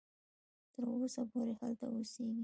[0.73, 2.39] تر اوسه پوري هلته اوسیږي.